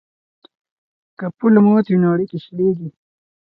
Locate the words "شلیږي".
2.45-2.89